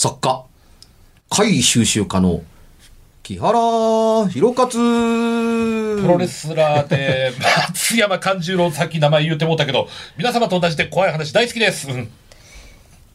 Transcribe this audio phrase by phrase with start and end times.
[0.00, 0.44] 作家、
[1.28, 2.44] 怪異収集家の
[3.24, 4.70] 木原博勝。
[6.00, 7.32] プロレスラーで、
[7.68, 11.90] 松山勘十郎さっき名前言うてもうたけど、皆様と同じで怖い話大好きです。
[11.90, 12.08] うん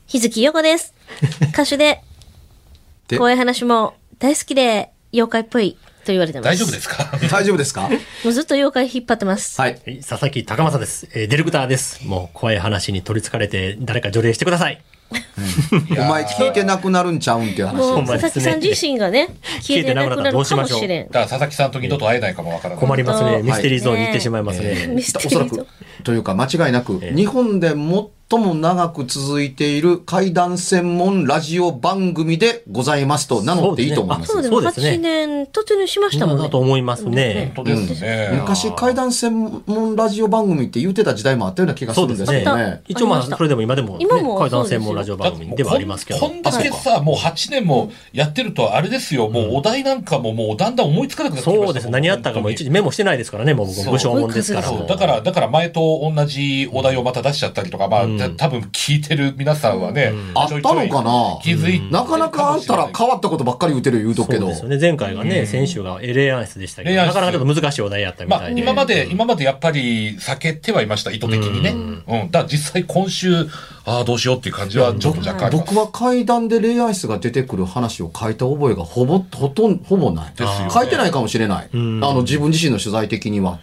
[0.08, 0.94] 日月陽子です。
[1.54, 2.02] 歌手で、
[3.08, 3.18] で？
[3.18, 6.46] 怖い話も大好きで、妖怪っぽいと言われてます。
[6.48, 7.10] 大丈夫ですか？
[7.32, 7.90] 大丈夫ですか？
[7.90, 9.60] もうずっと妖怪引っ張ってます。
[9.60, 9.80] はい。
[9.86, 11.08] はい、佐々木高正です。
[11.14, 12.06] えーディレクターです。
[12.06, 14.82] もう怖い話に取り憑かれて誰か除霊してください。
[15.92, 17.78] お前聞いてなくなるんちゃうんっていう話。
[17.78, 19.30] もう、佐々木さん自身がね、
[19.62, 21.08] 消えてなくなるかもしれん。
[21.08, 22.80] だから佐々木さんと二度と会えないかもわからない。
[22.80, 23.34] 困りますね。
[23.34, 24.94] はいミステリーゾーンに行ってしまいますえね。
[24.96, 25.68] ミステおそらくと。
[26.04, 27.78] というか間違いなく、ええ日本で最
[28.38, 34.32] も長く続いている怪談専門ラジオ番組でございますと名乗っていいと思います。
[34.32, 36.44] そうでもそうですね8年突入しましたもんね。
[36.44, 37.54] だと思いますね。
[37.56, 38.30] 本当ですね。
[38.34, 42.82] 昔怪談専門ラジオ番組って言ってた時代もあったような気がするんですけどそうですね。
[42.88, 46.20] 一応まあ、それでも今でも、ね、今も怪談専門ラジオ番組ではありますけど。
[46.20, 51.90] こんこんだけさ、もう8年もやってるとあれですよ、もうお題なんかももうだんだん思いつかなくなってきましたそうです。
[51.90, 54.72] 何やったかも一時メモしてないですからね、もう僕武将門ですから。
[54.72, 61.40] だから、だから前と同じお題をまた出しちゃったりとか、まあ、うんた多分聞いてる皆さんはね、あったのかな？
[61.42, 64.42] 気づいなかなかあんたら変わったことばっかり言うてる言うとくけど。
[64.42, 64.78] そうですよね。
[64.80, 68.62] 前回がね、先週が霊安室でしたけど、なかなかちょっと難しいお題やったみまあ、たいで。
[68.62, 71.72] 今まで、今までやっぱり避けてはいました、意図的にね。
[71.72, 71.74] う
[72.26, 72.32] ん。
[72.32, 73.48] だから実際今週、
[73.86, 75.74] ああ、どうしようっていう感じはちょっと若干あります。
[75.74, 80.34] 僕は階段で霊愛室が出てくる話を書いた覚えがほぼ、ほとんど、ほぼない。
[80.36, 81.70] ですよね書いてないかもしれない。
[81.74, 83.54] あんの、自分自身の取材的には。
[83.54, 83.58] っ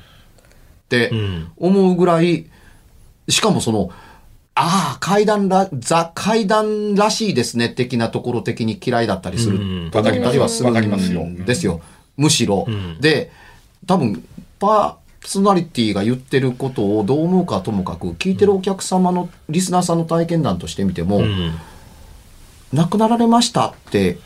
[0.91, 2.47] てん思うぐらい、
[3.28, 3.91] しかもその、
[4.62, 9.56] ああ、階段ら、ザ階段らしいですね、的なところ的に嫌いだったりする。
[9.56, 11.80] うんと思ったりはするわかりますよんですよ。
[12.19, 12.67] むしろ。
[12.69, 13.30] んで、
[13.86, 14.22] 多分、
[14.58, 21.55] パーソナリティが言ってることをどう思うかともかく、聞いてるお客様の、リスナーさんの体験談としてみても、うん。
[22.74, 24.19] 亡くなられましたって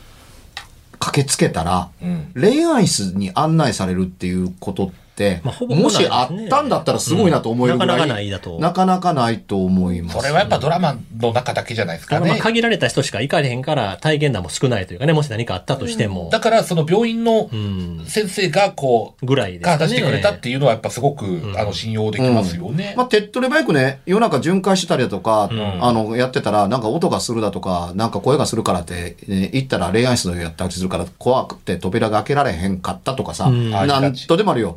[0.98, 5.03] 駆けつけたら、うん霊安室に案内されるっていうことって、
[5.44, 10.18] まあほぼもしあったんだったらすごいなと思えるぐらい、うんなかなかないだとなかなかないと思います。
[10.18, 12.38] それはやっぱドラマの中だけじゃないですかねまあ。
[12.38, 16.28] 限られた人しか行かれへんから体験談も少ないというかね、もし何かあったとしても。
[16.30, 18.04] だからその病院のうん。
[18.06, 19.64] 先生がこう、ぐらいでね。
[19.64, 22.94] が出してくれたっていうのはやっぱすごく、あの、信用できますよね。
[22.96, 34.76] まあ、手っ取り早くね、夜中巡回してたりだとか、んあの、やってたら、なんか音がするだとか、なんか声がするからって、ね、行ったら霊安室のやったりするから、怖くて扉が開けられへんかったとかさ、んなんとでもあるよ。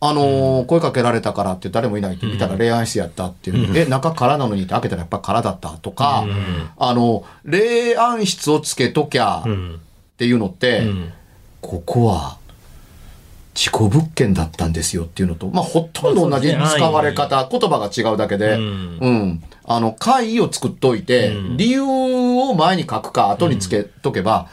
[0.00, 6.26] あのー声かけられたからって誰もいないって見たら霊安室やったっていう、え、中空なのにって開けたらやっぱ空だったとか、
[6.76, 9.74] あの、霊安室をつけときゃうん。
[9.74, 9.78] っ
[10.18, 11.12] ていうのって、うん。
[11.60, 12.38] ここは、
[13.54, 19.28] 事故物件だったんですよっていうのと、まあ、ほとんど同じ使われ方、言葉が違うだけで、ううん。
[19.30, 19.42] ん。
[19.64, 21.56] あの、会議を作っといて、うん。
[21.56, 24.48] 理由を前に書くか後につけとけば、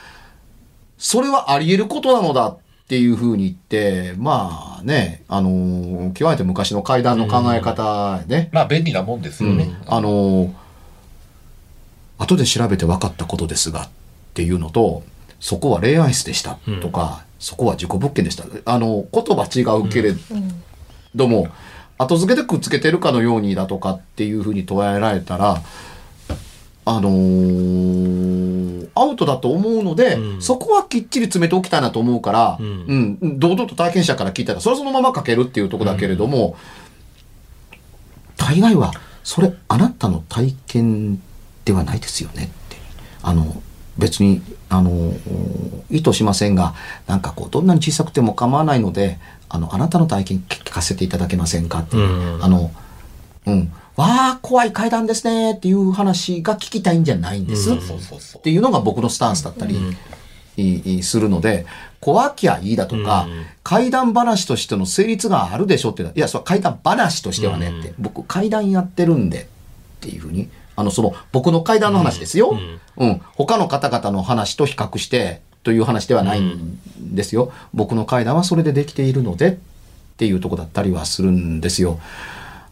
[0.98, 2.58] それはあり得ることなのだっ
[2.88, 9.76] ていうふうに言って、まあね、あのー極めて昔の階段の考え方ね、まあ便利なもんですよね。
[9.88, 10.52] あのー
[12.18, 13.90] 後で調べて分かったことですがっ
[14.34, 15.04] ていうのと、
[15.40, 18.46] そこは霊安室でしたとか、そこは事故物件でした。
[18.66, 20.14] あの、言葉違うけれ
[21.14, 21.50] ども、
[21.98, 25.62] 後付けでくっつけてるかのようにだとかっていうふうに捉えられたら、
[26.86, 28.56] あのー
[28.98, 36.56] アウトだと思うので、うんそこはきっちり詰めておきたいなと思うから、ううんん、堂々と体験者から聞いたら、それはそのまま書けるっていうところだけれども、
[38.38, 38.94] 大概は、
[39.24, 41.22] それあなたの体験
[41.66, 42.78] ではないですよねって。
[43.22, 43.62] あの、
[43.98, 45.14] 別に、あの、
[45.90, 46.74] 意図しませんが、
[47.08, 49.20] なんかこう、どんなに小さくても構わないので、
[49.50, 51.98] あの、あなたの体験聞かせていただけませんかって。
[51.98, 52.72] うんあの、
[53.48, 53.74] うん。
[53.96, 57.74] わあ、怖い階段ですねっていう話が聞きたいんじゃないんです。
[57.74, 58.42] っ。
[58.42, 59.96] ていうのが僕のスタンスだったり、
[61.04, 61.66] するので、
[62.02, 69.46] 怖きゃいいだとか、うん怪談話としての成立があるでしょっていうのは、いや、それは怪談話としてはねって、僕怪談やってるんでっ
[70.02, 72.60] ていうふうに、あの、その、僕の怪談の話ですよ。
[72.98, 77.52] うん、他の方々の話と比較してという話ではないんですよ。
[77.74, 79.58] 僕の怪談はそれでできているのでっ
[80.18, 82.00] ていうとこだったりはするんですよ。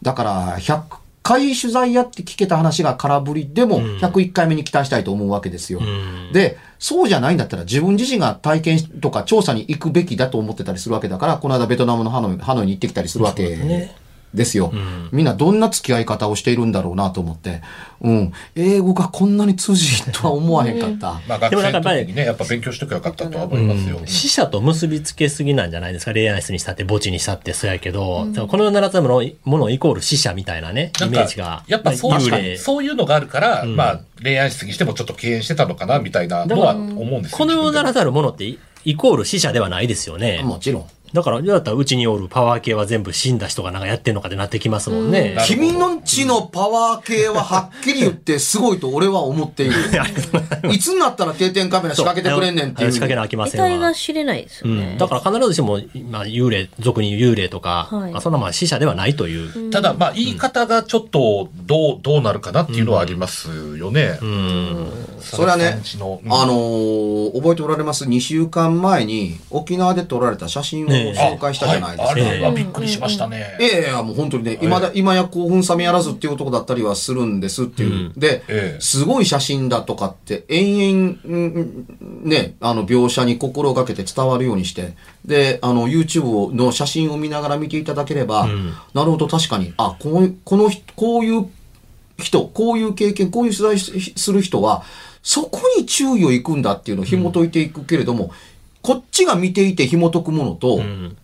[0.02, 0.82] だから、100
[1.24, 5.80] 回取材やって聞けた話が空振りでも、101回目に期待したいと思うわけですよ。
[5.80, 6.32] ん。
[6.34, 13.56] で、そうじゃないんだったら自分自身が体験とか調査に行くべきだと思ってたりするわけだから、この間ベトナムのハノイハノイに行ってきたりするわけ。
[13.56, 13.96] ね
[14.34, 14.72] ですよ。
[15.12, 17.62] みんなどんな付き合い方をしているんだろうなと思って。
[18.00, 18.32] うん。
[18.54, 21.20] 英語がこんなに通じるとは思わへんかった。
[21.28, 24.00] まあ学生の時にね、やっぱ勉強しとけばよかったとは思いますよ。
[24.04, 26.12] 死者と結びつけすぎなんじゃないですか。
[26.12, 31.62] 恋愛室にしたって、墓地にしたってそうやけど、この世ならざるものものイコール死者みたいなね、イなんかメージが。
[31.68, 37.38] やっぱそう幽霊そういうのがあるから、まあ恋愛室にしてもちょっと敬遠してたのかなみたいなのは思うんですよ。
[37.38, 40.42] この世ならざるものってイイコール死者ではないですよね。
[40.44, 40.86] もちろん。
[41.14, 45.20] だから、だったらうちにおるパワー系は全部死んだ人がなんかやってんのかってなってきますもんね。
[45.20, 49.74] なるほど君のちのパワー系ははっきり言ってすごいと俺は思っている。
[50.74, 52.90] いつになったら定点カメラ仕掛けてくれんねんっていう。
[52.90, 53.68] 仕掛けなあきま遺せんわ。
[53.68, 54.90] 体が知れないですよね。
[54.92, 55.80] うん、だから必ずしも、
[56.10, 59.70] まあ、幽霊、俗に言う幽霊とか、はいまあそんなまあ死者ではないという。
[59.70, 64.18] ただまあ言い方がちょっとどう、どうなるかなっていうのはありますよね。
[64.20, 64.88] うん。
[65.20, 72.04] それはね感じの、うんあのー覚えておられます ?2 週間前に沖縄で撮られた写真をねえ紹介したじゃないですか。
[72.04, 72.38] あはいあええ。
[72.38, 73.56] れはびっくりしましたね。
[73.60, 78.12] いやいやいや、もう本当にね、今だ、今や興奮冷めやらずっていうとこだったりはするんですっていう。
[78.16, 78.80] で、ええ。
[78.80, 81.86] すごい写真だとかって、延々、うん
[82.24, 88.46] ね、あの、描写に心がけて伝わるようにして、で、あの、YouTube の写真を見ながら見ていただければ、
[88.94, 91.46] なるほど、確かに、あ、こうこの人、こういう
[92.18, 94.84] 人、こういう経験、こういう取材しする人は、
[95.22, 98.30] そこに注意をいくんだっていうのを紐解いていくけれども、
[98.84, 101.16] こっちが見ていて紐解くものと、うん。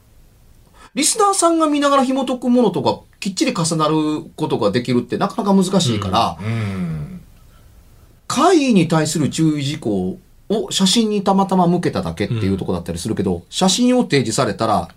[0.95, 3.95] リスナーさんが見ながら紐解くものとかきっちり重なる
[4.35, 7.21] ことができるってなかなか難しいから、うん。
[8.27, 10.19] 会議に対する注意事項
[10.49, 14.89] を写真にたまたま向けただけっていうとこだったりするけど、写真を提示されたら、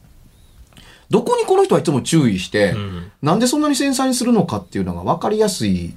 [1.09, 5.93] どこにこの人はいつも注意して、んなんでそんなに繊細にするのかっていうのが分かりやすい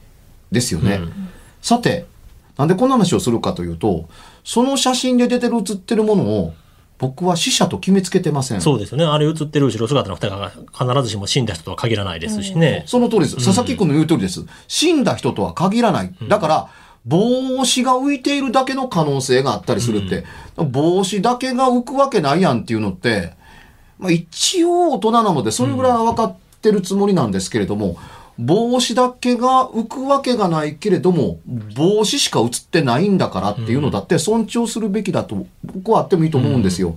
[0.51, 0.99] ですよね。
[1.62, 2.07] さて、
[2.57, 4.09] なんでこんな話をするかというと、
[4.47, 6.55] その写真で出てる写ってるものを
[6.99, 8.61] 僕は死者と決めつけてません。
[8.61, 9.05] そうですよね。
[9.05, 12.85] あれ映ってる後ろ姿の二人が必ずしも死んだ人とは限らないですしね。
[12.87, 13.37] その通りです。
[13.37, 14.47] 佐々木君の言う通りです。
[14.69, 16.15] 死んだ人とは限らない。
[16.29, 16.69] だから、
[17.05, 20.25] 帽子が浮いているだけの可能性があったりするって、
[20.57, 23.35] 帽子だけが浮くわけないやんっていうのって、
[23.99, 27.99] まあ、一応大人なので、それぐらいは分かってるつもりなんですけれども、
[28.38, 31.38] 帽子だけが浮くわけがないけれども、
[31.75, 36.97] 帽子しか映ってないんだからっていうのだって尊重するべきだと、僕はあってもいいと思うんですよ。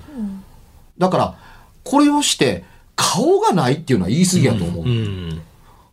[0.98, 1.36] だから、
[1.84, 2.66] これをして、
[2.98, 4.86] 顔がないっていうのは言い過ぎやと思う。
[4.86, 5.42] うん。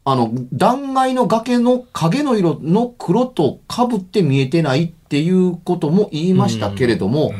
[0.04, 7.32] あの、断崖の崖の影の色の黒と被って見えてないっていうことも言いましたけれども、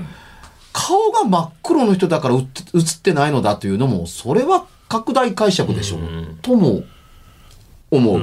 [0.73, 6.01] 顔が真っ黒の人だから映って映ってないのだというのも、それは拡大解釈でしょう、
[6.43, 6.85] とも
[7.97, 8.23] 思う。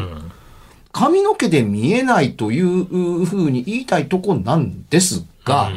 [0.91, 5.71] 髪の毛で見えないというふうに言いたいとこなんですが、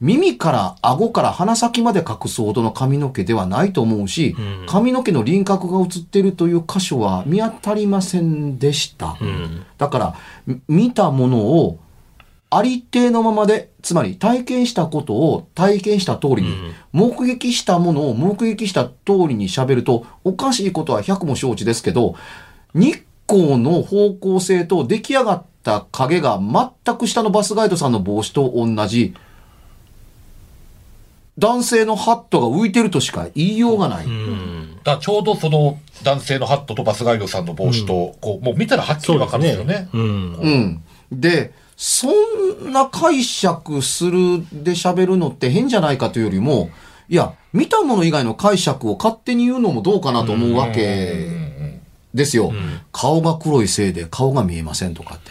[0.00, 4.66] 耳から顎から鼻先まで隠すほどの髪の毛ではないと思うし、ん。
[4.66, 9.14] 髪の毛の輪郭が映っているという箇所は見当たりませんでした。
[9.14, 9.66] ん。
[9.76, 10.14] だから、
[10.46, 11.80] み見たものを
[12.50, 16.54] ありていのままで、つまり体験したことを体験した通りに、
[16.92, 18.92] 目撃したものを目撃した通
[19.28, 22.14] りに喋ると、おかしいことは百も承知ですけど、
[22.72, 29.14] 日光の方向性と出来上がった影が全く下のバスガイドさんの帽子と同じ、
[31.38, 34.06] 男性のハットが浮いてるとしか言いようがない。
[34.06, 34.80] うん。
[34.82, 39.88] だちょうどその男性のハットとバスガイドさんの帽子と、こう、もう見たらはっきりわかるんですよね。
[39.92, 40.32] うん。
[40.34, 40.82] うん。
[41.12, 46.70] で、そんな解釈するで喋るのって変じゃないかというよりも、
[47.08, 51.47] いや、見たもの以外の解釈を勝手に言うのもどうかなと思うわけ
[52.14, 52.52] ですよ。
[52.92, 55.30] 顔が黒いせいで顔が見えませんとかって。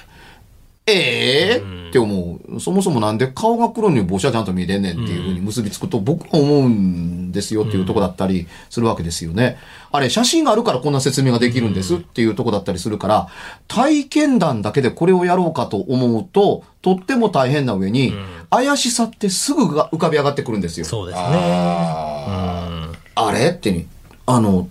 [0.90, 1.90] ええ？
[1.90, 2.62] って思う。
[2.62, 9.58] そもそもなんで顔が黒に帽子はちゃんと見えてんねんっていうふうに結びつくと僕は思うんですよっていうとこだったりするわけですよね。
[9.92, 13.28] あれ、写真があるからこんな説明ができるんですっていうとこだったりするから、
[13.68, 18.14] 体験談だけでこれをやろうかと思うと、とっても大変な上に、
[18.50, 20.86] 怪しさってすぐが浮かび上がってくるんですよ。
[20.86, 21.26] そうですね。
[21.26, 23.50] ああれ？
[23.50, 23.88] ってに、
[24.26, 24.70] あの、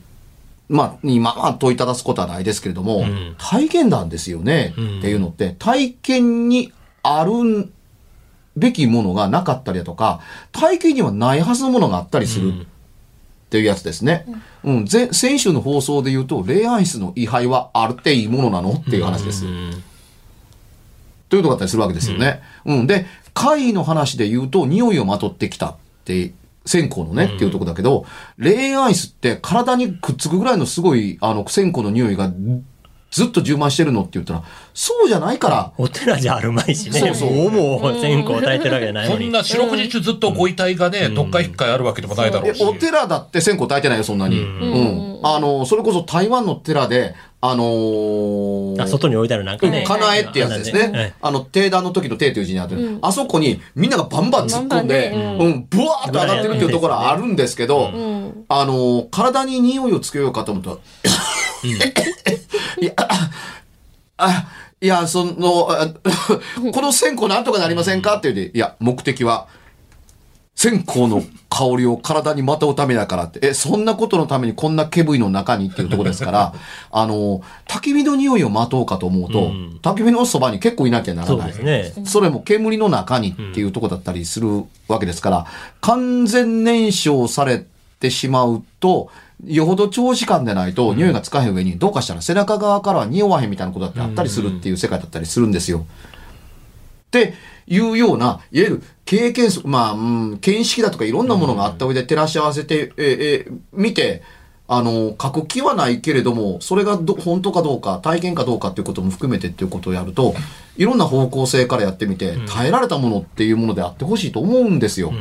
[0.68, 7.70] まあ、今は問いただすことはないですけれども、ん体験談ですよね、うんっていうのって、体験にある
[8.56, 10.20] べきものがなかったりだとか、
[10.50, 12.66] 体験にはないはずのものがあったりするっ
[13.50, 14.24] ていうやつですね。
[14.64, 18.72] うん、前先週の放送で言うと、霊安室の位牌はあるっていいものなの？
[18.72, 19.46] っていう話です。
[19.46, 19.82] うん。
[21.28, 22.40] ということだったりするわけですよね。
[22.64, 22.86] うん。
[22.86, 26.32] で、怪異の話で言うと、匂いをまとってきたって、
[26.66, 28.04] 線香のね、っていうとこだけど、
[28.36, 32.30] 霊アイスって体にくっつくぐらいのすごい、あの、線香の匂いが
[33.10, 34.42] ずっと充満してるのって言ったら、
[34.74, 36.98] そうじゃないから、お寺じゃあるまいしね。
[37.00, 39.24] そうそうもう線香焚いてるわけじゃないのに。
[39.24, 42.62] そんな四六時中ずっとご遺体がね、どっか一回あるわけでもないだろうし。
[42.62, 44.40] えお寺だって線香焚いてないよ、そんなに。
[44.40, 45.20] うん。
[45.22, 47.14] あの、それこそ台湾の寺で、
[47.50, 49.84] あのーあ外に置いてあるなんかね。
[49.84, 50.98] かなえってやつですね。
[50.98, 51.14] はい。
[51.20, 57.90] あの、定段の時の定という字にあってる、あそこにみんながバンバン突っ込んで、バンうん、ブワーッと上がってるっていうところはあるんですけど、
[58.48, 60.70] あの、体に匂いをつけようかと思った。
[60.70, 60.76] ら、
[62.80, 63.30] いや、あ、
[64.18, 64.48] あ
[64.80, 65.88] いや、その、あ
[66.72, 68.16] この線香なんとかなりませんか？
[68.16, 69.48] って言うて、いや、目的は、
[70.56, 76.54] 線香の香りを体にまとうためだからって、え、そんなことのためにこんな煙の中にっていうところですから、
[76.90, 81.48] あの、焚き火の匂いをまとうかと思うと、焚き火のそばに結構いなきゃならそうない。
[81.48, 81.92] ですね。
[82.06, 85.46] それも煙の中にっていうところだったりするわけですから、
[85.82, 87.66] 完全燃焼され
[88.00, 89.10] てしまうと、
[89.44, 95.80] よほど長時間でないと匂いがつかへん上に、どうかしたら背中側からは匂わへんみたいなことだってあったりするっていう世界だったりするんですよ。
[95.80, 97.34] って
[97.66, 99.96] いうような、いわゆる経験則、まあ、う
[100.34, 104.22] ん、見識だとかいろんなものがあった上で照らし合わせて、ええ見て、
[104.68, 110.34] あの、書く気はないけれども、それがど本当かどうか、体験かどうかっていうことも含めてっていうことをやると、
[110.76, 115.12] いろんな方向性からやってみて、耐えられたものっていうものであってほしいと思うんですよ。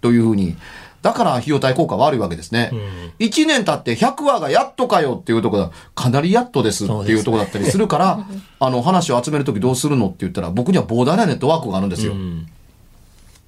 [0.00, 0.56] というふうに。
[1.02, 2.70] だから費用対効果は悪いわけですね。
[3.18, 5.70] 1年経って100話がやっとかよっていうところだ。
[5.94, 8.26] かなりやっとですっていうところだったりするから、
[8.58, 12.14] あの話を集めるときどうするのって言ったら、僕には膨大なネットワークがあるんですよ。
[12.14, 12.46] うん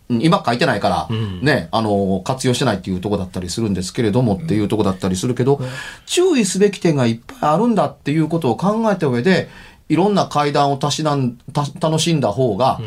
[0.08, 5.60] 今書いてないから、ね、あの、活用してないっていうところだったりするんですけれどもっていうところだったりするけど、
[6.06, 9.48] 注意すべき点がいっぱいあるんだっていうことを考えた上で、
[9.88, 12.80] いろんな会談をたしなん、た楽しんだ方が、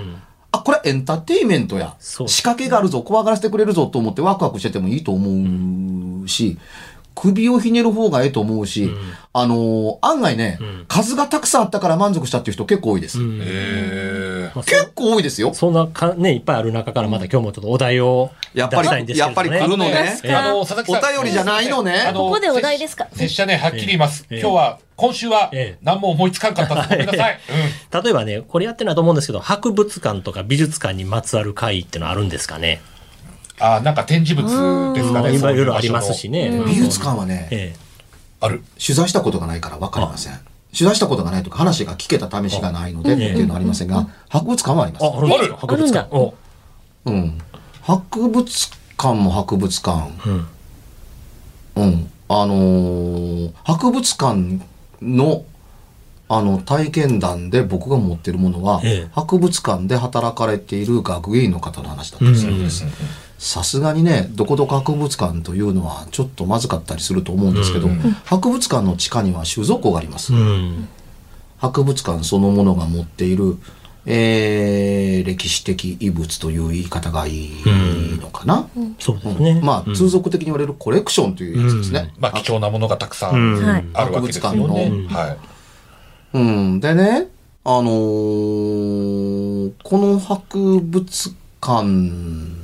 [0.51, 1.95] あ、これエンターテインメントや。
[2.27, 6.57] 仕掛けがあるぞ、怖がらせてくれるぞと思ってワクワクしててもいいと思うし、
[7.21, 8.89] 首をひねる方がええと思うし、
[9.33, 10.57] あのー案外ね、
[10.87, 13.17] 数がたくさんあったから満足したっていう人結構多いです。
[13.19, 15.53] へまあ結構多いですよ。
[15.53, 19.49] そんなか、ね、いっぱいある中からまた今日もちょっとお題を出やっぱりしたいんですけれども、ね。
[19.51, 20.33] やっぱり来るのねえ。
[20.33, 21.13] あの、佐々木さん。
[21.13, 23.07] お便りじゃないのねあのここでお題ですか？
[23.13, 24.25] 拙者ね、はっきり言います。
[24.29, 26.89] ええ今日は、今週はええ、何も思いつかんかったです。
[26.89, 27.39] ごめんなさい。
[27.93, 28.01] うん。
[28.03, 32.81] 例えばね、これやってないと思うんですけど、博物館とか美術館にまつわる会ってのはあるんですかね？
[33.59, 35.35] あ、なんか展示物ですかね。
[35.35, 36.61] 今いろいろありますしね。
[36.65, 37.75] 美術館はね、え
[38.41, 38.63] ある。
[38.83, 40.33] 取材したことがないから分かりません。
[40.73, 45.07] 取材したことがないとか話が聞けた試しがないのでっていうのはありませんが、博物館はありますえ。
[45.07, 45.17] あ、。
[45.17, 46.33] ある博物館。
[47.05, 47.37] うん。
[47.81, 50.11] 博物館も博物館。
[50.25, 50.47] うん。
[51.75, 52.11] うん。
[52.29, 54.59] あのー博物館
[55.01, 55.43] の、
[56.27, 62.85] あの、体験談で僕が持ってるものは、ええ博物館で働かれている学芸員の方の話だったりするんです。
[63.39, 67.87] さすがにね、どこどこ博物館というのはちょっとまずかったりすると思うんですけど、
[68.25, 70.33] 博物館の地下には収蔵庫があります。
[70.33, 70.89] うん。
[71.57, 73.57] 博物館そのものが持っている、
[74.05, 77.51] えー歴史的遺物という言い方がいい
[78.21, 78.67] のかな、
[78.99, 79.59] そうですね。
[79.63, 82.13] まあ、通俗的に言われるコレクションというやつですね。
[82.19, 83.91] まあ、貴重なものがたくさうん。
[83.93, 84.59] あるわけですよね。
[84.59, 85.37] 博物館はい。
[86.33, 86.79] うん。
[86.79, 87.27] でね、
[87.63, 91.31] あのーこの博物
[91.61, 92.58] 館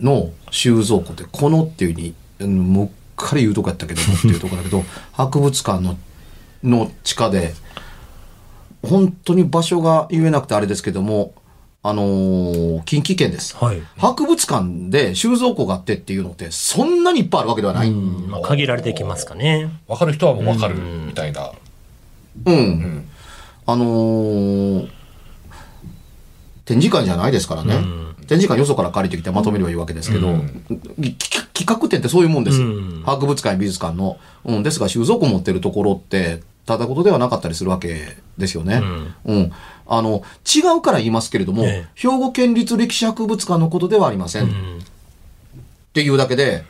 [0.00, 5.98] の収蔵庫って、このっていうふうに、うんもうっかり言うとこやったけどもっていうところだけど、 博物館の
[6.62, 7.54] の地下で、
[8.82, 11.32] 本当に場所が言えなくてあれですけども、
[11.82, 13.56] あのー近畿圏です。
[13.56, 13.82] はい。
[13.96, 17.88] 博物館で収蔵庫があってっていうのって、そんなにいっぱいあるわけではない。
[17.88, 18.28] うん。
[18.30, 19.70] まあ、限られてきますかね。
[19.86, 20.76] わかる人はもうわかる
[21.06, 21.50] みたいな。
[23.66, 24.88] あのー
[26.64, 27.78] 展示館じゃないですからね。
[28.28, 30.34] 展示館よそから借りてきてまとめればいいわけですけど、
[31.18, 32.60] き企画展ってそういうもんです。
[32.60, 34.18] うん博物館、美術館の。
[34.44, 38.82] うん、ですが収蔵庫持ってるところって、ただことではなかったりするわけですよね。
[39.24, 39.52] うん。
[39.86, 44.44] あの、違うから言いますけれども、ええ兵庫県立歴史博物館のことではありません。
[44.44, 44.48] っ
[45.94, 46.64] ていうだけで、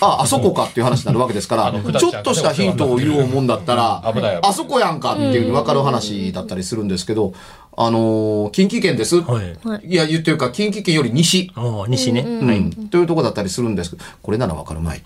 [0.00, 4.02] あ、あそこかっていう話になるわけですから、 ちょっとしたヒントを言おうもんだったら、
[4.42, 7.32] あそこやんかっていうふうに分かる話だったりするんですけど、
[7.80, 9.20] あのー近畿圏です。
[9.22, 9.86] はい。
[9.86, 11.52] いや、言ってるか、近畿圏より西。
[11.54, 12.22] ああ、西ね。
[12.22, 14.98] うんというところだったりするんですけど、これなら分かるまい。
[14.98, 15.02] ん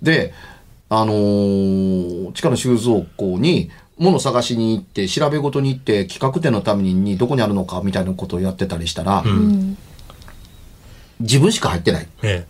[0.00, 0.32] で、
[0.88, 9.22] あのー地下の収蔵庫に、物探しに行って、調べ事に行って、企画展のためにどこにあるのかみたいなことをやってたりしたら、
[11.20, 12.08] 自分しか入ってない。
[12.22, 12.46] え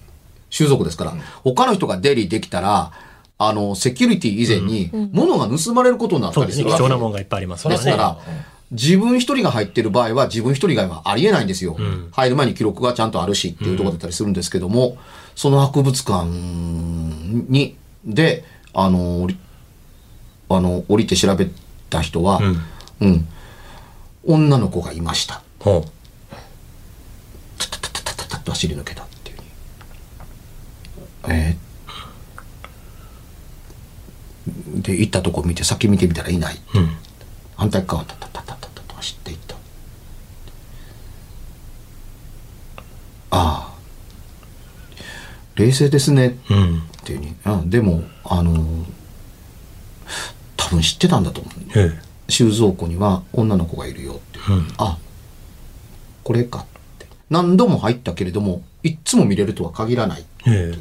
[0.51, 2.93] 収蔵庫ですから、他の人が出入りできたら、
[3.39, 6.31] あの、セキュリティ以前に、物が盗まれることにな。
[6.31, 7.85] ったりするわけ貴重なもんがいっぱいありますからね。
[7.85, 8.19] ですから、
[8.75, 11.77] 自分一人が入ってる場合は自分一人以外はありえないんですよ。
[12.11, 14.99] 入る前に記録がちゃんとあるしっていうところだったりするんですけども、
[15.37, 19.39] その博物館に、で、あの、り
[20.49, 21.49] あの、降りて調べ
[21.89, 22.41] た人は、
[23.01, 23.29] うん、
[24.25, 25.43] 女の子がいました。
[25.61, 25.85] ほ
[27.59, 29.49] タタタタタタタッと走り抜けたっていうふうに
[31.29, 31.65] えー
[34.83, 36.79] で行ったとこ見て先見てみたらいない、う。
[36.79, 36.91] うん。
[37.57, 39.57] 反対側タタタタタタと走っていった
[43.35, 43.75] ああ。
[45.57, 46.39] 冷静ですね。
[46.51, 46.79] うん。
[46.79, 48.87] っていうふうに、うん、でもあの
[50.57, 51.99] 多分知ってたんだと思うえ
[52.29, 54.39] 収蔵庫には女の子がいるよって。
[54.39, 54.53] いうえ。
[54.53, 54.69] うん。
[54.79, 54.99] あ
[56.23, 56.65] これかっ
[56.99, 57.07] て。
[57.31, 60.75] 何度も入ったけれどもいっつも見れるとは限らないえ。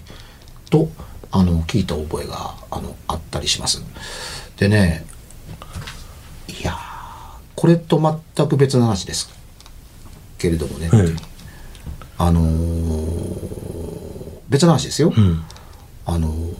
[0.69, 0.89] と
[1.31, 3.83] あの聞いた覚えがあのあったりします。
[4.57, 5.05] でね
[6.47, 7.13] いやー
[7.55, 7.99] これと
[8.35, 9.29] 全く別の話です。
[10.37, 10.97] けれどもね、え。
[10.97, 11.32] え
[12.25, 13.33] あのー
[14.49, 15.19] 別の話ですよ、え。
[15.19, 15.43] うん。
[16.05, 16.55] あのー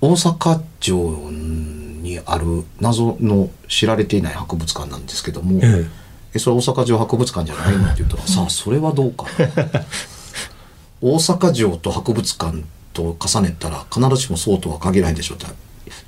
[0.00, 5.88] 大阪城にある謎の知られていない博物館なんですけども、え
[6.34, 9.84] えそれ大阪城博物館じゃないのって言ったら さあそれはどうかな
[11.00, 15.46] 大阪城と博物館と重ねたら必ずしもそうとは限らないでしょうって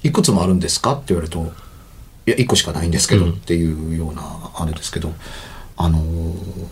[0.02, 1.52] いくつもあるんですかって言われると
[2.26, 4.22] いや1個しかないんですけど、うんっていうような
[4.54, 5.12] あれですけど
[5.76, 6.66] あのー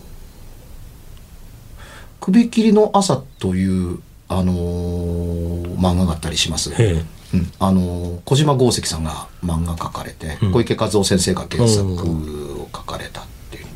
[2.20, 6.72] 首切りの朝という、あのー漫画があったりします。
[6.78, 6.98] え。
[6.98, 7.04] え。
[7.34, 10.52] うん、あの小島豪石さんが漫画書かれて、うん。
[10.52, 13.66] 小池和夫先生が原作を書かれたっていう、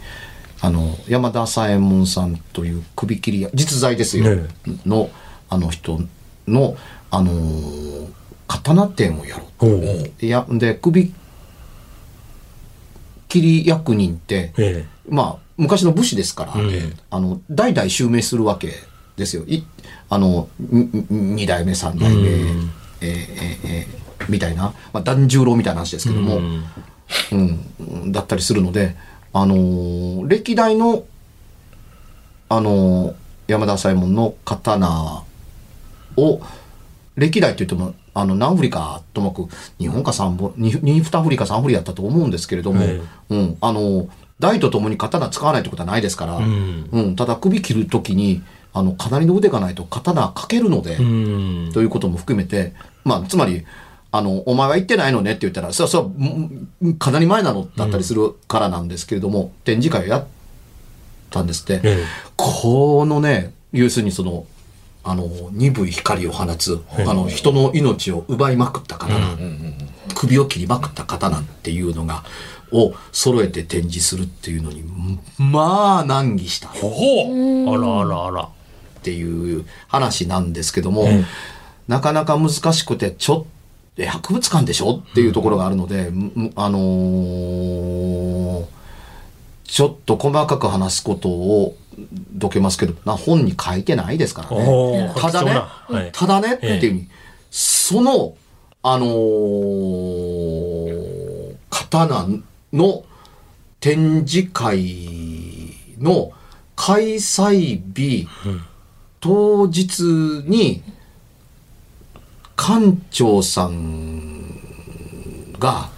[0.60, 4.48] あの山田左衛門さんという首切り屋実在ですよ、ね
[4.84, 5.10] の
[5.48, 6.00] あの人
[6.46, 6.76] の、
[7.10, 8.08] あのー
[8.46, 9.80] 刀店をやろうほう。
[10.20, 11.12] でやで首
[13.28, 16.96] 切り役人って、えまあ昔の武士ですから、うん。
[17.10, 18.72] あの代々襲名するわけ
[19.16, 19.44] ですよ。
[19.46, 19.62] い
[20.08, 22.70] あの2代目3代目、うん。
[23.00, 26.12] えーえーえーみたいな、まあ、團十郎みたいな話ですえ。
[26.12, 26.64] けども、うん。
[27.32, 27.36] う
[28.06, 28.12] ん。
[28.12, 28.96] だったりするので、
[29.32, 31.04] あのー歴代の、
[32.48, 33.14] あのー
[33.46, 35.22] 山田左衛門の刀
[36.16, 36.40] を
[37.16, 39.48] 歴代といってもあの何振りかともかく
[39.78, 44.08] 2本か3本 2, 2振りか3振りやったと思うんですけれども、えうん、あのー
[44.38, 46.88] 代とともに刀使わないってことはないですから、うん。
[46.92, 51.02] うん、ただ首切る時にあのかなりの腕がないと刀かけるので、う
[51.68, 51.70] ん。
[51.72, 52.74] ということも含めて、
[53.04, 53.64] まあ、つまり、
[54.12, 56.12] あの、お前は言ってないのねって言ったら、それは、そ
[56.82, 60.26] うんかなり前なのだったりするからなんですけれども、展示会をやっ
[61.30, 62.04] たんですって、ええ。
[62.36, 64.46] このね、要するにその、
[65.04, 69.36] あの、鈍い光を放つ、あの、人の命を奪いまくった刀、
[70.14, 72.24] 首を切りまくった刀っていうのが、
[72.72, 74.82] を揃えて展示するっていうのに、
[75.38, 76.68] まあ、難儀した。
[76.68, 78.42] ほほあらあらあら。
[78.42, 78.48] っ
[79.02, 81.24] ていう話なんですけども、ええ。
[81.86, 83.46] なかなか難しくて、ちょっと、
[83.98, 88.64] え博物館でしょっていうところがあるので、むあのー
[89.64, 91.76] ちょっと細かく話すことを
[92.32, 95.12] どけますけど、な本に書いてないですからね。
[95.16, 97.08] ただねはい、ただねっていうふうに、
[97.50, 98.34] その、
[98.82, 102.26] あのー刀
[102.72, 103.04] の
[103.80, 106.32] 展示会の
[106.74, 108.28] 開催日、
[109.20, 110.02] 当日
[110.46, 110.82] に
[112.56, 114.60] 館長さん
[115.58, 115.90] が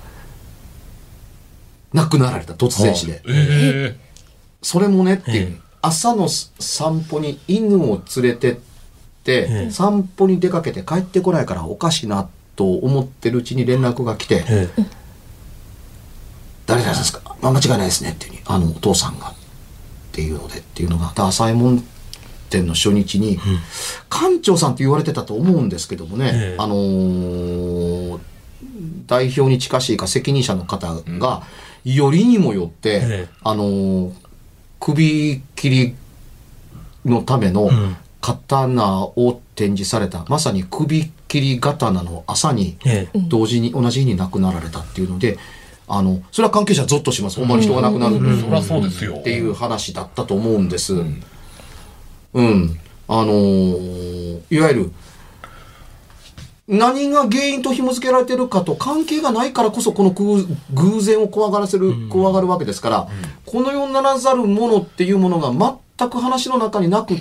[1.92, 3.22] 亡くなられた突然死で。
[3.26, 4.08] ええ
[4.60, 8.54] それもねっていう、ええ朝の散歩に犬を連れてっ
[9.22, 14.82] て、ええ散歩に出かけて帰ってこないからおかしいなと思ってるうちに連絡が来てええ。
[16.68, 19.34] 「誰々ですか、まあ、間違いないですね」っていうにあのお父さんがっ
[20.12, 21.84] ていうのでっていうのがダーサイモン
[22.50, 23.38] 店の初日に、
[24.10, 26.56] 館長さんって言われてたと思うんですけどもね、ええ。
[26.58, 28.18] あのー
[29.06, 31.42] 代表に近しいか責任者の方が
[31.84, 33.28] よりにもよって、ええ。
[33.42, 34.12] あのー
[34.80, 35.94] 首切り
[37.04, 37.96] のためのん。
[38.20, 43.18] 刀を展示された、まさに首切り刀の朝にええ。
[43.28, 45.38] 同時に同じ日に亡くなられたっていうので、
[45.88, 49.16] あのそれは関係者ゾッとしますほんまに人が亡くなるそりゃそうですよ。
[49.16, 50.94] っていう話だったと思うんです。
[52.34, 52.78] うん。
[53.08, 54.92] あのーいわゆる、
[56.68, 63.08] 何が原因と紐付けられてるかと関係がないからこそこの偶偶然を怖がらせる、怖がるわけですから、
[63.46, 65.50] この世ならざるものっていうものが
[65.98, 67.18] 全く話の中になくっ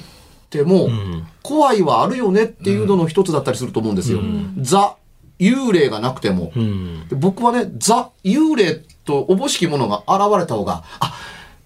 [0.49, 4.19] ても、ん怖いはあるよねっていうのの一つだったりすると思うんですよ。
[4.59, 4.97] ザ、
[5.39, 7.07] 幽霊がなくても、うん。
[7.07, 11.13] で僕はね、ザ・幽霊とおぼしきものが現れた方が、あ、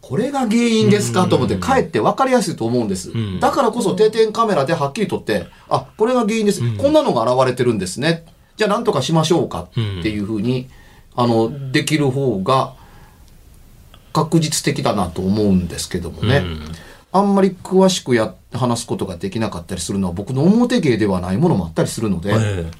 [0.01, 1.27] これが原因ですか？
[1.27, 3.11] と思って、かえって分かりやすいと思うんです。
[3.39, 6.61] だからこそ定点カメラではっきりとって、あ、これが原因です。
[6.77, 8.25] こんなのが現れてるんですね。
[8.57, 9.61] じゃあなんとかしましょうか？
[9.61, 9.79] って
[10.09, 10.67] いうふうに、
[11.15, 12.73] あの、できる方が
[14.11, 16.43] 確実的だなと思うんですけどもね。
[17.13, 22.71] あんまり詳しくや、話すことができなかったりするのは僕の表芸ではないものもあったりするので、え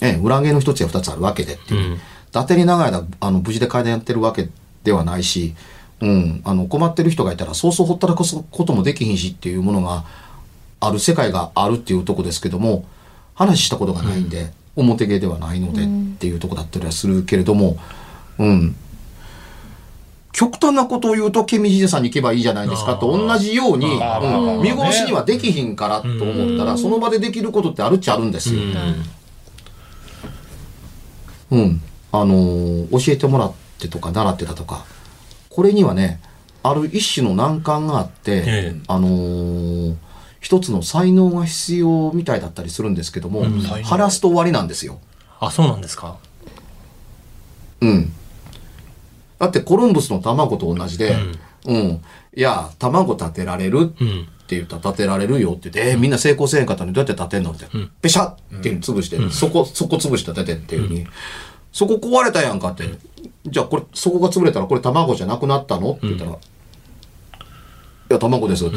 [0.00, 1.92] ええ、裏芸の一つや二つあるわけでっていう。
[1.92, 1.96] うん。
[1.96, 1.98] 伊
[2.32, 4.48] 達に長い間、あの、無事で階段やってるわけ
[4.84, 5.54] ではないし、
[6.00, 10.04] うん、あの、困ってる人がいたら、そうそうほったらかすこともできひんしっていうものが
[10.80, 12.84] ある世界があるっていうとこですけども、
[13.34, 17.78] 話したことがないんで、表芸ではないのでっていうとこだったりはするけれども、
[18.38, 18.76] うん。
[20.32, 28.60] 極端なことを言うと、ケミヒデさんに行けばいいじゃないですかと同じように、うん見殺しにはできひんからと思ったら、その場でできることってあるっちゃあるんですよ。
[31.50, 31.82] うん。
[32.12, 34.84] あのー教えてもらってとか習ってたとか、
[35.50, 36.20] これにはね、
[36.62, 39.96] ある一種の難関があって、ええあのー
[40.40, 45.00] 一つの才能が必要みたいだったりするんですけども、才能晴らすと終わりなんですよ。
[45.40, 46.18] あ、そうなんですか。
[47.80, 48.12] うん。
[49.40, 51.16] だってコロンブスの卵と同じで、
[51.66, 52.00] うん。
[52.34, 53.92] いや、卵立てられる
[54.46, 54.68] ってうん。
[54.68, 57.66] 言ったら立てられるよって言って、えーみんな成功せえへんかったのにどうやって立てんのって、
[58.00, 61.06] ペシャって潰して、そこ、そこ潰して立ててっていうふうに、
[61.72, 62.84] そこ壊れたやんかって、
[63.44, 66.34] じゃあこれ、そこが潰れたらこれ卵じゃなくなったのって言ったら、い
[68.08, 68.76] や、卵ですって。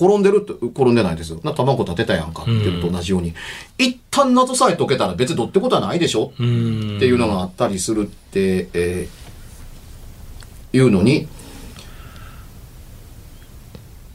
[0.00, 1.40] 転んでるって、転んでないですよ。
[1.42, 3.34] な卵立てたやんかっていうのと同じように、
[3.78, 6.32] 一旦謎さえ解けたら別にどうってことはないでしょ？
[6.38, 6.96] うん。
[6.98, 9.18] っていうのがあったりするって、えー
[10.76, 11.26] いうのに、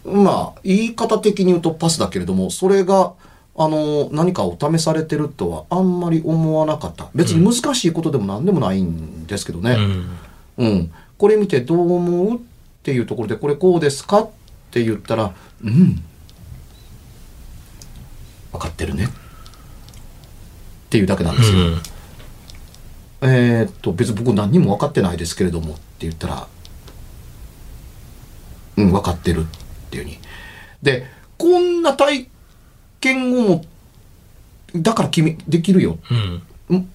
[0.05, 3.13] まあ、言い方的に言うとパスだけれども、それが、
[3.55, 7.07] あの、何かを試されてるとはあんまり思わなかった。
[7.13, 9.77] 別に難しいことでも何でもないんですけどね。
[10.57, 10.65] うん。
[10.65, 10.91] うん。
[11.17, 12.39] これ見てどう思うっ
[12.83, 14.29] ていうところで、これこうですかっ
[14.71, 16.03] て言ったら、うん。
[18.51, 19.05] 分かってるね。
[19.05, 19.09] っ
[20.89, 21.57] ていうだけなんですよ。
[23.21, 26.47] えーっと、別に僕何にも分かってないですけれどもって言ったら、
[28.77, 29.62] うん、分かってるって
[29.97, 30.19] いうふうに。
[30.81, 31.05] で、
[31.37, 32.27] こんな体
[32.99, 33.65] 験をも、
[34.75, 35.97] だから君、できるよ。
[36.69, 36.89] うん。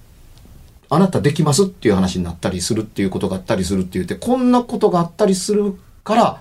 [0.90, 6.40] あなたできますっていう話になったりするっていうことがあったりするって言って、こんなことがあったりするから、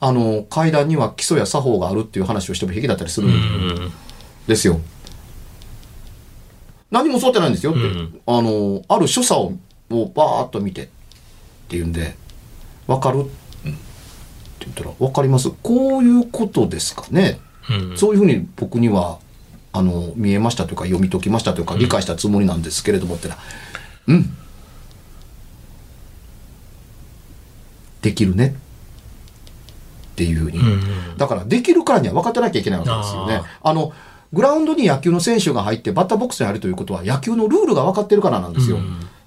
[0.00, 3.92] あの、階段には基礎や作法があるっていう話をしても平気だったりするん
[4.46, 4.80] ですよ。
[6.90, 7.80] 何も教わってないんですよって。
[7.80, 9.52] うんあの、ある所作を
[9.90, 10.88] をバーッと見てっ
[11.68, 12.14] ていうんで、
[12.86, 13.26] わかる
[14.64, 15.50] って言ったら、わかります？
[15.62, 17.96] こういうことですかねうん。
[17.96, 19.18] そういうふうに僕には、
[19.72, 23.36] あの、見えましたというか、読み解きましたというか、理解したつもりなんですけれどもってな、
[24.08, 24.36] うん。
[28.02, 28.56] できるね。
[30.12, 30.58] っていうふうに。
[30.58, 31.16] うん。
[31.16, 33.42] だから、できるからには分かってなきゃいけないわけですよね。
[33.62, 33.92] あの、
[34.32, 38.78] グラウンドに野球の選手が入ってバッターボックスに入るということは、野球のルールが分かってるからなんですよ。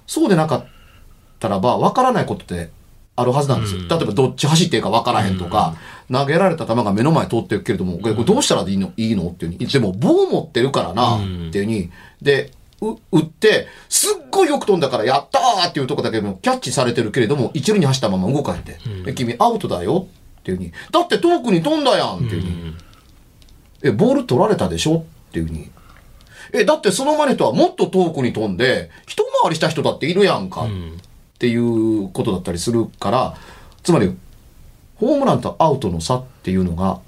[0.06, 0.66] そうでなかっ
[1.40, 2.70] たらば、分からないことって
[3.16, 3.80] あるはずなんですよ。
[3.88, 5.76] 例えば、どっち走っていいか分からへんとか、
[6.10, 8.92] 投げられた球が目の前通ってるけれども、これこれどうしたらいいの？
[8.96, 9.28] いいの？
[9.28, 9.58] っていうに。
[9.58, 11.20] でも、棒持ってるからな、っ
[11.52, 11.90] ていうに。
[12.20, 12.50] で、
[12.80, 18.78] う打って、すっごいよく飛んだから、やったーっていうとこだけでもキャッチされてるけれども、一塁に走ったまま動かへんで。
[19.04, 20.08] で君、アウトだよ
[20.40, 20.72] っていうに。
[20.90, 22.74] だって遠くに飛んだやんっていうに。
[23.84, 25.70] え、ボール取られたでしょっていうに。
[26.52, 30.66] え、だってその前の人はもっと遠くに飛んで、一回りした人だっているやんか。
[31.44, 33.34] っていうことだったりするから、
[33.82, 34.16] つまり、
[34.96, 37.00] ホームランとアウトの差っていうのが、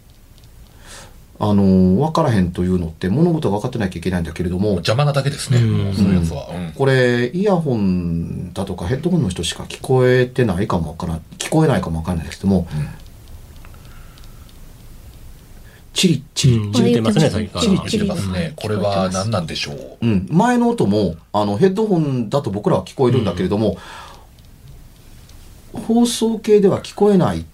[1.39, 5.61] あのー分からへんというのって物事が分かってなきゃいけないんだけれども、邪魔なだけですね。
[5.61, 6.49] もうそういうやつは。
[6.55, 12.69] うんこれ、イヤホンだとかヘッドホンの人しか聞こえてないかもわからん、聞こえないかもわからないですけども、
[15.95, 17.31] チリチリ、言ってますね。
[17.31, 18.53] チリ言ってますね。
[18.57, 20.07] これは何なんでしょう？
[20.07, 23.79] うん、前の音も、あの、ヘッドホンだと僕らは聞こえるんだけれども、
[25.77, 27.45] 放送系では聞こえないっ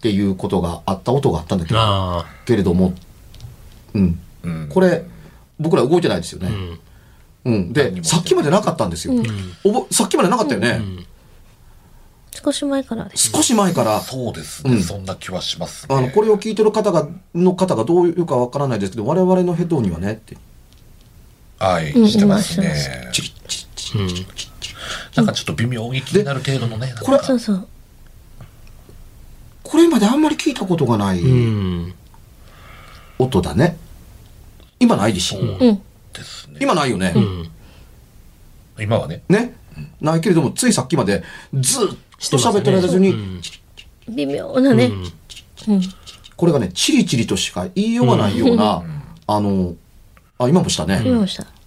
[0.00, 2.94] ていうことがあった音があったんだけど、あけれども、
[3.94, 4.20] うん。
[4.42, 5.04] うんこれ、
[5.58, 6.48] 僕ら動いてないですよね。
[6.48, 7.48] あ。
[7.48, 7.54] うん。
[7.54, 7.72] うん。
[7.72, 9.14] で、さっきまでなかったんですよ。
[9.64, 10.80] おぼさっきまでなかったよね。
[12.44, 13.30] 少し前からです。
[13.30, 14.74] 少し前から、そうですね。
[14.74, 15.94] うんそんな気はしますね。
[15.96, 20.36] あの、これを聞いてる方が、の方がどういうかわからないですけど、我々のヘッドにはね、って、
[21.58, 23.10] はい、うんしてます今ね。
[23.12, 24.57] チリチリチリチリチリ
[25.14, 26.94] なんかちょっと微妙に気になる程度のね。
[27.00, 27.68] これなんかそうそう。
[29.62, 31.94] これまであんまり聞いたことがないうん。
[33.18, 33.76] 音だね。
[34.80, 35.40] 今ないでしょ。
[35.40, 35.56] うん。
[35.58, 36.58] ですね。
[36.60, 37.12] 今ないよね。
[37.14, 37.50] うん。
[38.80, 39.22] 今はね。
[39.28, 39.54] ね。
[40.00, 41.22] ないけれども、ついさっきまで
[41.54, 41.88] ずっ
[42.30, 43.42] と喋ってる間中に、うん
[44.08, 44.86] 微妙なね。
[44.86, 45.82] うん。
[46.36, 48.82] これがね、チリチリとしか言いようがないような、
[49.26, 49.74] あの、
[50.38, 51.02] あ、今もしたね。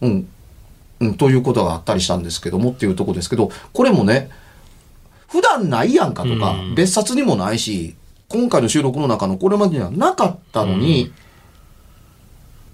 [0.01, 0.27] うん。
[1.01, 4.29] うん、ということがあったりしたんですけどもっていうとこですけど、これもね、
[5.27, 6.75] 普段ないやんかとか、うん。
[6.75, 7.95] 別冊にもないし、
[8.29, 11.11] 今回の収録の中のこれまでにはなかったのに、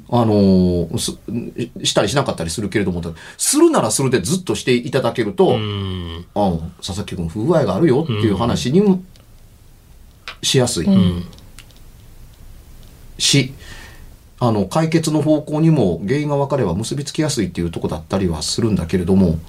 [0.09, 1.17] あのーす
[1.83, 3.01] したりしなかったりするけれども、
[3.37, 6.25] するならするでずっとしていただけると、うん。
[6.35, 9.01] あ佐々木君不具合があるよっていう話にも
[10.41, 10.87] しやすい、
[13.17, 13.53] し
[14.39, 19.39] あの解決の方向にも原因が分かれば結びつきやすいっていうとこだったりはするんだけれども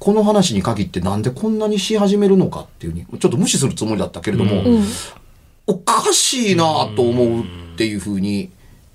[0.00, 4.84] この話に限ってなんでこんなにし始めるのかっていうにちょっと無視するつもりだったけれども、うん。
[5.66, 6.64] おかしいな
[6.96, 7.44] と思うっ
[7.76, 8.50] ていうふうに、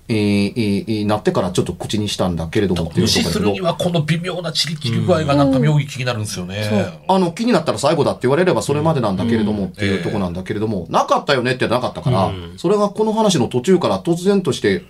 [0.08, 7.00] えーえーえーなってからちょっと口にしたんだけれどもっていう無視するにはこの微妙なチリチリ具合がなんか妙に気になるんですよね。
[7.08, 14.84] あの、気になったら最後だって言われればそれまでなんだけれどもっていうとこなんだけれども、なかったよねってなかったから、それがこの話の途中から突然として、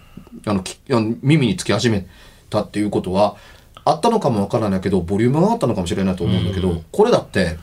[0.46, 2.06] あの、きあの耳につき始め
[2.50, 3.36] たっていうことは、
[3.84, 7.56] あったのかもわからないけど、ボリュームがあったのかもしれないと思うんだけど、これだって、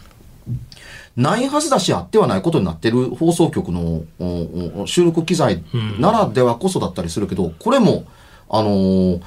[1.15, 4.01] ないはずだし、あってはないことになってる放送局の
[4.87, 5.63] 収録機材
[5.99, 8.05] ならではこそだったりするけど、これも、
[8.49, 9.21] あのー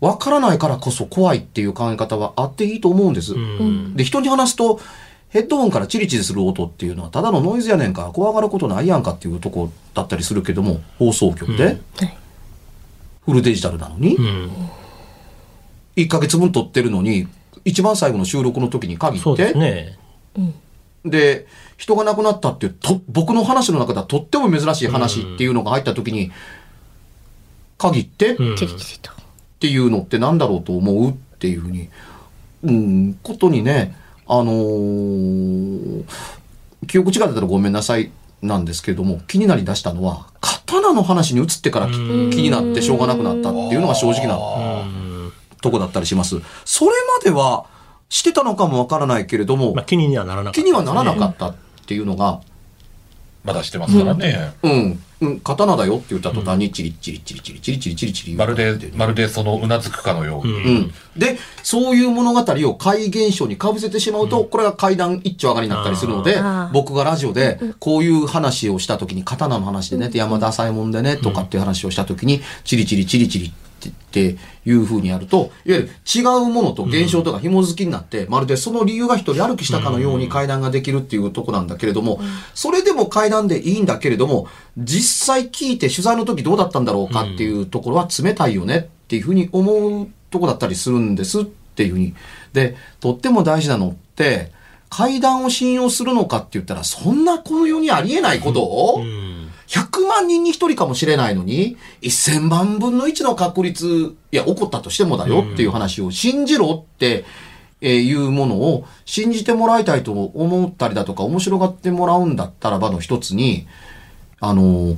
[0.00, 3.34] わからないからこそ怖いっていう考え方はあっていいと思うんです。
[3.94, 4.78] で、人に話すと、
[5.30, 11.80] ヘッドホンからチリチリする音っていうのはただのノイズやねんから怖がることないやんかっていうとこだったりするけども、放送局で、はい。
[13.24, 14.50] フルデジタルなのに、うん。
[15.96, 17.26] 1ヶ月分撮ってるのに、
[17.64, 19.98] 一番最後の収録の時に限そうって、で
[21.04, 21.46] で、
[21.76, 26.32] 人が亡くなったっていう、と、僕の話の中ではとっても珍しい話っていうのが入った時に、
[27.78, 28.32] 限って？
[28.34, 28.36] っ。
[29.58, 31.88] ていうのってなんだろうと思うっていうふうに、
[32.62, 33.96] うん、ことにね、
[34.26, 36.04] あのー
[36.86, 38.10] 記憶違いだったらごめんなさい
[38.42, 41.98] なんですけれども、気になりだしたのは、刀の話に移ってからき気
[42.42, 45.32] になってしょうがなくなったっていうのが正直なうん。
[45.62, 46.36] とこだったりします。
[46.64, 47.66] それまでは
[48.08, 51.54] してたのかもわからないけれども、まあ気にはならなかった気にはならなかったっ
[51.86, 52.40] ていうのが、
[53.46, 54.54] まだしてますからね。
[54.64, 60.52] うん、うん、刀だよって言った途端にチリチリチリチリチリチリチリチリまるで、まるでそのうなずくかのように。
[60.52, 60.92] うん。
[61.16, 66.42] で、そういう物語を怪現象に被せてしまうと、これが怪談一丁上がりになったりするので
[66.72, 73.52] 僕がラジオで、こういう話をした時に、刀の話でね、山田左衛門でね、とかっていう話をした時に、チリチリチリチリ
[73.88, 82.20] っていう風にやると、いわゆる違うものと現象とか紐付きになって、まるでその理由が一人歩きしたかのように階段ができるっていうとこなんだけれども、
[82.54, 92.14] それでも階段でいいんだけれども、実際聞いて取材の時どうだったんだろうかっていうところは冷たいよねっていうふうに思うとこだったりするんですっていうふうに。
[92.52, 94.52] で、とっても大事なのって、
[94.88, 99.25] 階段を信用するのかって言ったら、そんなこの世にありえないことを、うん。
[99.66, 107.24] 100万人に1人かもしれないのに、1000万分の1の確率、いや、起こったとしてもだよっていう話を信じろって、
[107.82, 113.66] えいうものを信じてもらいたいと思ったりだとか、面白がってもらうんだったらばの一つに、
[114.40, 114.96] あの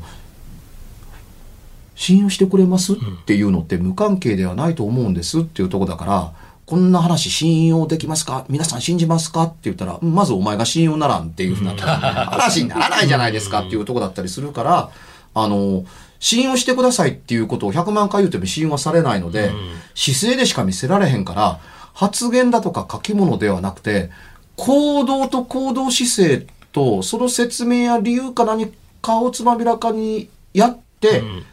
[1.94, 6.32] 信用してくれますっていうのって無関係ではないと思うんですっていうとこだから、
[6.68, 8.44] こんな話信用できますか？
[8.50, 9.44] 皆さん信じますか？
[9.44, 13.60] って言ったら、うんまずお前が信用ならんっていうふうな 話にならないじゃないですか？
[13.62, 14.90] っていうとこだったりするから、
[15.34, 15.84] あの、
[16.20, 19.50] 信用してくださいっていうことを100万回言っても信用はされないので、
[19.94, 21.58] 姿勢でしか見せられへんから、
[21.94, 24.10] 発言だとか書き物ではなくて、
[24.56, 30.87] 行動と行動姿勢と、その説明や理由か何かをつまびらかにやって、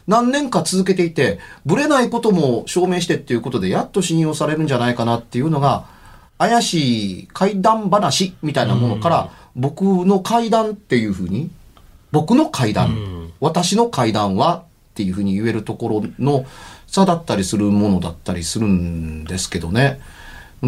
[0.06, 5.86] 何年か続けていて、ぶれないことも証明してっていうことで、やっと信用されるんじゃないかなっていうのが、
[6.38, 11.50] 怪しい怪談話みたいなものから、僕の怪談っていうふうに、
[12.12, 16.44] 僕の怪談、私の怪談はっていうふうに言えるところの
[16.86, 20.00] 差だったりするものだったりするんですけどね。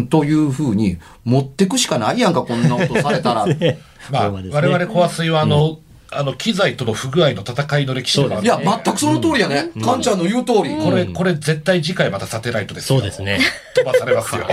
[0.09, 3.45] というふうに持ってくしかないやんか、こんなことされたら。
[4.11, 5.79] まあ、我々コア水はあの、
[6.11, 9.71] あの、機材との不具合の戦いの歴史があるいや、全くその通りやね。
[9.83, 10.75] カンちゃんの言う通り。
[10.77, 13.39] これ、これ絶対次回またサテライトですよそうですね。
[13.75, 14.47] 飛ばされますよ。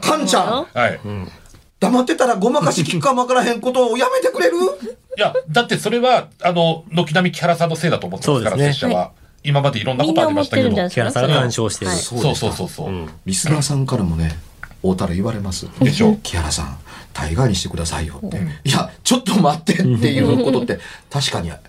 [0.00, 1.00] カンちゃんはい。
[1.80, 4.56] 黙ってたらごまかし聞くかもわからへんことをやめてくれる？
[5.16, 9.12] いや、だってそれは、あの、軒並み木原さんのせいだと思ってますから、ね拙者は。
[9.42, 10.32] 今までいろんなことあり。
[10.34, 11.90] ましたけど木原さんが干渉してる。
[11.90, 13.08] はいそうそうそうそう。
[13.26, 14.32] リスナーさんからもね、
[14.82, 15.68] 大たら言われます。
[15.80, 16.78] でしょ木原さん、
[17.14, 18.36] 大概にしてくださいよって。
[18.64, 20.78] いや、ちょっと待ってっていうことって
[21.10, 21.60] 確かにあ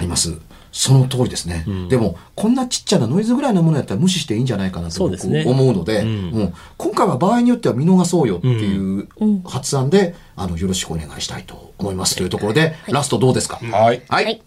[0.00, 0.36] ります。
[0.72, 1.64] その通りですね。
[1.88, 9.08] でも、こんなちっちゃなノイズぐらいのものやったら無視していいんじゃないかなと僕思うので、うんうん今回は場合によっては見逃そうよっていう
[9.44, 13.56] 発案で、あの、よろしくお願いしたいと思いますというところで、ラストどうですか？
[13.56, 14.02] はい。
[14.08, 14.24] はい。
[14.24, 14.42] はい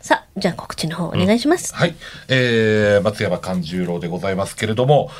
[0.00, 1.74] さあ、じゃあ告知の方お願いします。
[1.74, 1.96] はい。
[2.28, 5.10] えー、松山勘十郎でございますけれども、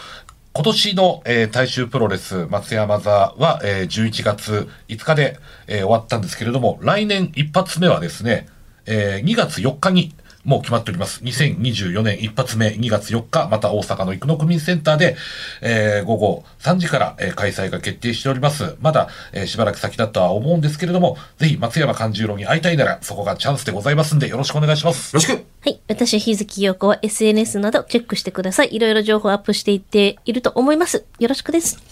[0.57, 8.47] 今年の、えー大衆プロレス松山座は、えー11月5日で、えー終わったんですけれども、来年一発目はですね、
[8.87, 10.15] えー2月4日に
[10.47, 11.23] もう決まっております。
[11.25, 15.17] 2024年一発目2月4日、また大阪の生野区民センターで、
[15.61, 18.77] えー午後3時から、えー開催が決定しております。
[18.81, 25.17] まだ、えーしばらく先だとは思うんですけれども、ぜひ松山勘十郎に会いたいなら、そこがチャンスでございますんで、よろしくお願いします。
[25.17, 25.81] よろしくはい。
[25.89, 28.73] 私、日月陽子は SNS などチェックしてください。
[28.73, 31.05] いろいろ情報アップしていっていると思います。
[31.19, 31.83] よろしくです。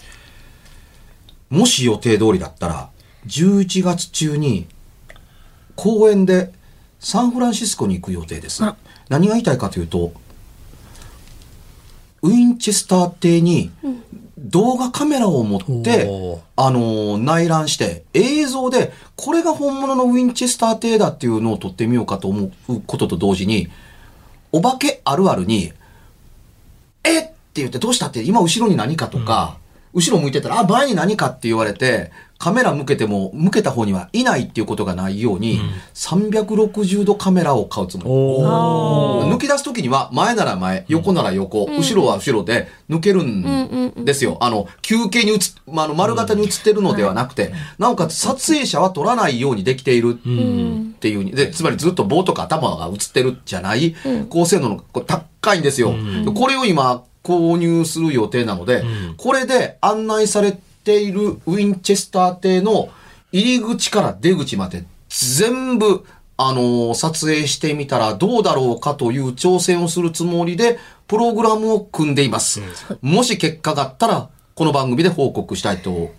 [1.49, 2.89] もし予定通りだったら、
[3.27, 4.67] 11月中に、
[5.75, 6.51] 公演で
[6.99, 8.63] サンフランシスコに行く予定です。
[8.63, 8.75] あ。
[9.09, 10.13] 何が言いたいかというと、
[12.21, 13.71] ウィンチェスター邸に
[14.37, 16.39] 動画カメラを持って、おー。
[16.55, 23.67] あのー内覧して、映像で、これが本物のウィンチェスター邸だっていうのを撮ってみようかと思うことと同時に、
[24.51, 25.73] お化けあるあるに、
[27.03, 29.57] えって言って、どうしたって、今後ろに何かとか、
[29.95, 35.61] 後ろ向いてたら、あ、前に何かって言われて、カメラ向けても、向けた方にはいないっていうことがないように、
[35.93, 38.09] 360度カメラを買うつもり。
[39.31, 44.37] 抜き出すときには、前なら前、横なら横、後ろは後ろで抜けるんですよ。
[44.41, 45.39] あの、休憩に映っ、
[45.71, 53.95] まあ、あの、丸型に映ってるのではなくて、なおかつ撮影者は撮らないようにできているっていうに、で、つまりずっと棒とか頭が映ってるじゃない、
[54.29, 55.93] 高性能のこう高いんですよ。
[56.25, 58.83] でこれを今、購入する予定なので、
[59.17, 62.89] これで案内されているウィンチェスター邸の
[63.31, 66.05] 入り口から出口まで全部、
[66.37, 72.61] あのー撮影してみたらどうだろうかという挑戦をするつもりで、プログラムを組んでいます。
[73.01, 76.11] もし結果があったら、この番組で報告したいと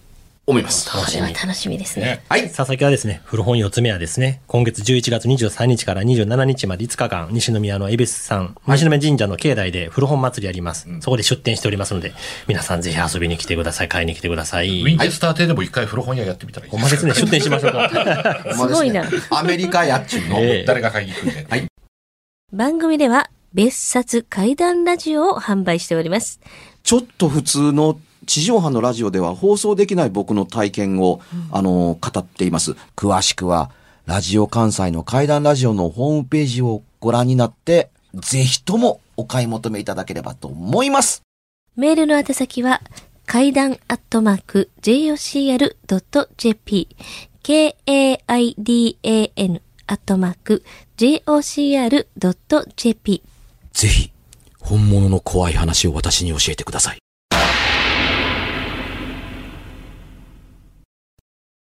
[0.49, 0.89] 思います。
[0.91, 2.07] これは楽しみですね。
[2.07, 2.25] ね。
[2.29, 2.45] はい。
[2.45, 10.89] 佐々木はですね、古本四つ目はですね、今月11月23日から27日まで5日間、西宮の恵比寿山、西宮神社の境内で古本祭りやります。
[11.01, 12.13] そこで出店しておりますので、
[12.47, 14.83] 皆さんぜひ遊びに来てください、買いに来てください。
[14.83, 18.45] ウィンチェスター邸でも一回古本屋やってみたらいいほんまですね、出店しましょうか。
[18.55, 20.39] すごいなアメリカやっちゅうの。
[20.39, 21.47] ええ誰が買いに行くんで。
[21.49, 21.67] はい
[22.53, 26.41] 番組では、別冊怪談ラジオを販売しております。
[26.85, 32.77] ちょっと普通の地上波のラジオでは放送できない僕の体験を、あの、語っています。
[32.95, 33.71] 詳しくは、
[34.05, 41.23] ラジオ関西の怪談ラジオのホームページをご覧になって、ぜひともお買い求めいただければと思います。
[41.77, 42.83] メールの宛先は、
[43.27, 45.77] 階段アットマーク、jocr.jp、
[47.43, 48.03] k-a-i-d-a-n
[49.89, 50.65] アットマーク、
[50.97, 52.03] jocr.jp。
[53.73, 54.11] ぜひ、
[54.61, 56.99] 本物の怖い話を私に教えてください。